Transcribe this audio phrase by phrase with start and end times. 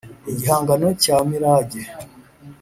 [0.31, 1.81] igihangano cya mirage,